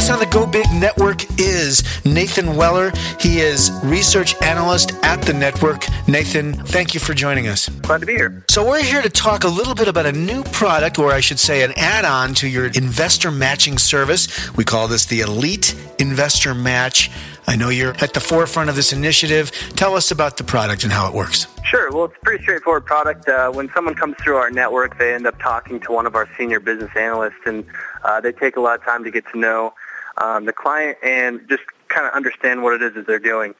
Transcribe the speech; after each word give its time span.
us 0.00 0.08
on 0.08 0.18
the 0.18 0.26
Go 0.26 0.46
Big 0.46 0.64
Network 0.72 1.38
is 1.38 1.82
Nathan 2.06 2.56
Weller. 2.56 2.90
He 3.18 3.40
is 3.40 3.70
research 3.84 4.34
analyst 4.40 4.92
at 5.02 5.20
the 5.20 5.34
network. 5.34 5.84
Nathan, 6.08 6.54
thank 6.54 6.94
you 6.94 7.00
for 7.00 7.12
joining 7.12 7.48
us. 7.48 7.68
Glad 7.68 8.00
to 8.00 8.06
be 8.06 8.14
here. 8.14 8.42
So, 8.48 8.66
we're 8.66 8.82
here 8.82 9.02
to 9.02 9.10
talk 9.10 9.44
a 9.44 9.48
little 9.48 9.74
bit 9.74 9.88
about 9.88 10.06
a 10.06 10.12
new 10.12 10.42
product, 10.44 10.98
or 10.98 11.12
I 11.12 11.20
should 11.20 11.38
say, 11.38 11.64
an 11.64 11.74
add 11.76 12.06
on 12.06 12.32
to 12.36 12.48
your 12.48 12.66
investor 12.68 13.30
matching 13.30 13.76
service. 13.76 14.50
We 14.56 14.64
call 14.64 14.88
this 14.88 15.04
the 15.04 15.20
Elite 15.20 15.74
Investor 15.98 16.54
Match. 16.54 17.10
I 17.46 17.56
know 17.56 17.68
you're 17.68 17.94
at 18.00 18.14
the 18.14 18.20
forefront 18.20 18.70
of 18.70 18.76
this 18.76 18.94
initiative. 18.94 19.50
Tell 19.76 19.94
us 19.96 20.10
about 20.10 20.38
the 20.38 20.44
product 20.44 20.82
and 20.82 20.92
how 20.92 21.08
it 21.08 21.14
works. 21.14 21.46
Sure. 21.64 21.90
Well, 21.92 22.06
it's 22.06 22.16
a 22.16 22.24
pretty 22.24 22.42
straightforward 22.42 22.86
product. 22.86 23.28
Uh, 23.28 23.50
when 23.50 23.70
someone 23.74 23.94
comes 23.94 24.16
through 24.16 24.36
our 24.36 24.50
network, 24.50 24.98
they 24.98 25.14
end 25.14 25.26
up 25.26 25.38
talking 25.40 25.78
to 25.80 25.92
one 25.92 26.06
of 26.06 26.14
our 26.14 26.28
senior 26.38 26.58
business 26.58 26.90
analysts, 26.96 27.40
and 27.44 27.64
uh, 28.02 28.20
they 28.20 28.32
take 28.32 28.56
a 28.56 28.60
lot 28.60 28.78
of 28.78 28.84
time 28.84 29.04
to 29.04 29.10
get 29.10 29.26
to 29.32 29.38
know 29.38 29.74
um, 30.20 30.44
the 30.44 30.52
client 30.52 30.98
and 31.02 31.40
just 31.48 31.62
kind 31.88 32.06
of 32.06 32.12
understand 32.12 32.62
what 32.62 32.74
it 32.74 32.82
is 32.82 32.94
that 32.94 33.06
they're 33.06 33.18
doing. 33.18 33.54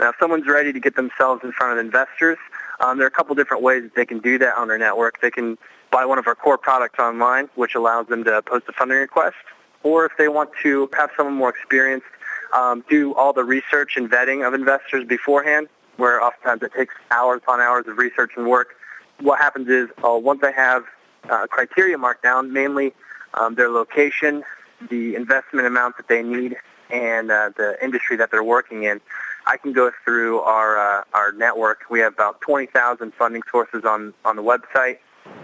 Now, 0.00 0.10
if 0.10 0.16
someone's 0.18 0.46
ready 0.46 0.72
to 0.72 0.80
get 0.80 0.96
themselves 0.96 1.42
in 1.44 1.52
front 1.52 1.78
of 1.78 1.84
investors, 1.84 2.38
um, 2.80 2.98
there 2.98 3.06
are 3.06 3.08
a 3.08 3.12
couple 3.12 3.34
different 3.34 3.62
ways 3.62 3.82
that 3.82 3.94
they 3.94 4.04
can 4.04 4.18
do 4.18 4.38
that 4.38 4.56
on 4.56 4.70
our 4.70 4.78
network. 4.78 5.20
They 5.20 5.30
can 5.30 5.56
buy 5.90 6.04
one 6.04 6.18
of 6.18 6.26
our 6.26 6.34
core 6.34 6.58
products 6.58 6.98
online, 6.98 7.48
which 7.54 7.74
allows 7.74 8.08
them 8.08 8.24
to 8.24 8.42
post 8.42 8.64
a 8.68 8.72
funding 8.72 8.98
request, 8.98 9.36
or 9.82 10.04
if 10.04 10.12
they 10.18 10.28
want 10.28 10.50
to 10.62 10.90
have 10.96 11.10
someone 11.16 11.34
more 11.36 11.48
experienced 11.48 12.06
um, 12.52 12.84
do 12.88 13.14
all 13.14 13.32
the 13.32 13.44
research 13.44 13.96
and 13.96 14.10
vetting 14.10 14.46
of 14.46 14.54
investors 14.54 15.06
beforehand, 15.06 15.68
where 15.96 16.22
oftentimes 16.22 16.62
it 16.62 16.72
takes 16.76 16.94
hours 17.10 17.40
upon 17.42 17.60
hours 17.60 17.86
of 17.86 17.98
research 17.98 18.32
and 18.36 18.46
work. 18.46 18.76
What 19.20 19.38
happens 19.38 19.68
is 19.68 19.88
uh, 20.04 20.16
once 20.18 20.42
I 20.42 20.52
have 20.52 20.84
uh, 21.30 21.46
criteria 21.46 21.96
marked 21.98 22.22
down, 22.22 22.52
mainly 22.52 22.92
um, 23.34 23.54
their 23.54 23.70
location, 23.70 24.44
the 24.90 25.14
investment 25.14 25.66
amount 25.66 25.96
that 25.96 26.08
they 26.08 26.22
need, 26.22 26.56
and 26.90 27.30
uh, 27.30 27.50
the 27.56 27.76
industry 27.82 28.16
that 28.16 28.30
they're 28.30 28.44
working 28.44 28.84
in, 28.84 29.00
I 29.46 29.56
can 29.56 29.72
go 29.72 29.90
through 30.04 30.40
our 30.40 30.78
uh, 30.78 31.04
our 31.14 31.32
network. 31.32 31.82
We 31.90 32.00
have 32.00 32.12
about 32.12 32.40
20,000 32.40 33.12
funding 33.14 33.42
sources 33.50 33.84
on 33.84 34.14
on 34.24 34.36
the 34.36 34.42
website. 34.42 34.98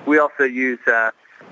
We 0.06 0.18
also 0.18 0.44
use 0.44 0.80
uh, 0.86 1.10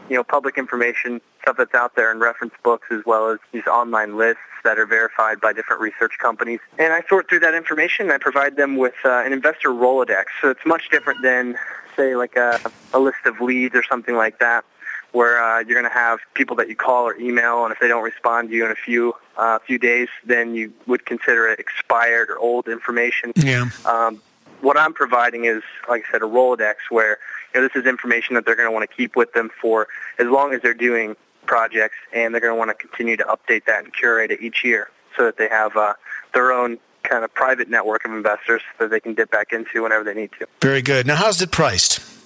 you 0.08 0.16
know 0.16 0.24
public 0.24 0.58
information 0.58 1.20
stuff 1.42 1.56
that's 1.56 1.74
out 1.74 1.96
there 1.96 2.12
in 2.12 2.18
reference 2.18 2.54
books 2.62 2.88
as 2.90 3.00
well 3.06 3.30
as 3.30 3.38
these 3.52 3.66
online 3.66 4.16
lists 4.16 4.42
that 4.62 4.78
are 4.78 4.86
verified 4.86 5.40
by 5.40 5.52
different 5.52 5.80
research 5.80 6.18
companies. 6.18 6.60
And 6.78 6.92
I 6.92 7.02
sort 7.08 7.28
through 7.28 7.40
that 7.40 7.54
information 7.54 8.06
and 8.06 8.12
I 8.12 8.18
provide 8.18 8.56
them 8.56 8.76
with 8.76 8.94
uh, 9.04 9.22
an 9.24 9.32
investor 9.32 9.70
Rolodex. 9.70 10.24
So 10.42 10.50
it's 10.50 10.66
much 10.66 10.90
different 10.90 11.22
than, 11.22 11.56
say, 11.96 12.14
like 12.14 12.36
a, 12.36 12.60
a 12.92 12.98
list 12.98 13.24
of 13.24 13.40
leads 13.40 13.74
or 13.74 13.82
something 13.82 14.16
like 14.16 14.38
that 14.40 14.66
where 15.12 15.42
uh, 15.42 15.58
you're 15.60 15.80
going 15.80 15.90
to 15.90 15.98
have 15.98 16.20
people 16.34 16.56
that 16.56 16.68
you 16.68 16.76
call 16.76 17.04
or 17.04 17.16
email, 17.16 17.64
and 17.64 17.72
if 17.72 17.80
they 17.80 17.88
don't 17.88 18.04
respond 18.04 18.50
to 18.50 18.54
you 18.54 18.64
in 18.64 18.70
a 18.70 18.76
few 18.76 19.14
uh, 19.36 19.58
few 19.58 19.78
days, 19.78 20.08
then 20.24 20.54
you 20.54 20.72
would 20.86 21.06
consider 21.06 21.48
it 21.48 21.58
expired 21.58 22.30
or 22.30 22.38
old 22.38 22.68
information. 22.68 23.32
Yeah. 23.36 23.70
Um, 23.84 24.20
what 24.60 24.76
I'm 24.76 24.92
providing 24.92 25.46
is, 25.46 25.62
like 25.88 26.04
I 26.08 26.12
said, 26.12 26.22
a 26.22 26.26
Rolodex 26.26 26.74
where 26.90 27.18
you 27.54 27.60
know, 27.60 27.66
this 27.66 27.80
is 27.80 27.86
information 27.86 28.34
that 28.34 28.44
they're 28.44 28.56
going 28.56 28.68
to 28.68 28.72
want 28.72 28.88
to 28.88 28.94
keep 28.94 29.16
with 29.16 29.32
them 29.32 29.50
for 29.60 29.88
as 30.18 30.26
long 30.26 30.52
as 30.52 30.60
they're 30.60 30.74
doing 30.74 31.16
projects, 31.46 31.96
and 32.12 32.34
they're 32.34 32.40
going 32.40 32.52
to 32.52 32.58
want 32.58 32.70
to 32.70 32.74
continue 32.74 33.16
to 33.16 33.24
update 33.24 33.64
that 33.64 33.84
and 33.84 33.94
curate 33.94 34.30
it 34.30 34.40
each 34.40 34.62
year 34.64 34.90
so 35.16 35.24
that 35.24 35.36
they 35.36 35.48
have 35.48 35.76
uh, 35.76 35.94
their 36.34 36.52
own 36.52 36.78
kind 37.02 37.24
of 37.24 37.32
private 37.34 37.68
network 37.68 38.04
of 38.04 38.12
investors 38.12 38.62
that 38.78 38.90
they 38.90 39.00
can 39.00 39.14
dip 39.14 39.30
back 39.30 39.52
into 39.52 39.82
whenever 39.82 40.04
they 40.04 40.14
need 40.14 40.30
to. 40.38 40.46
Very 40.60 40.82
good. 40.82 41.06
Now, 41.06 41.16
how's 41.16 41.40
it 41.42 41.50
priced? 41.50 42.19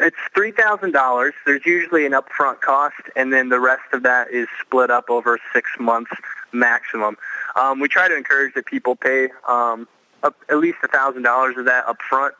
It's 0.00 0.16
three 0.34 0.50
thousand 0.50 0.92
dollars. 0.92 1.34
There's 1.44 1.66
usually 1.66 2.06
an 2.06 2.12
upfront 2.12 2.62
cost, 2.62 2.96
and 3.16 3.30
then 3.32 3.50
the 3.50 3.60
rest 3.60 3.82
of 3.92 4.02
that 4.02 4.30
is 4.30 4.48
split 4.60 4.90
up 4.90 5.10
over 5.10 5.38
six 5.52 5.70
months 5.78 6.10
maximum. 6.52 7.16
Um, 7.54 7.80
we 7.80 7.88
try 7.88 8.08
to 8.08 8.16
encourage 8.16 8.54
that 8.54 8.64
people 8.64 8.96
pay 8.96 9.28
um, 9.46 9.86
up 10.22 10.36
at 10.48 10.56
least 10.56 10.78
a 10.82 10.88
thousand 10.88 11.22
dollars 11.22 11.56
of 11.58 11.66
that 11.66 11.84
upfront, 11.86 12.30